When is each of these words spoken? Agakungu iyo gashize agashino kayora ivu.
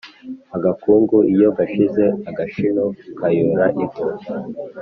Agakungu 0.55 1.17
iyo 1.33 1.49
gashize 1.57 2.03
agashino 2.29 2.83
kayora 3.17 3.65
ivu. 3.83 4.05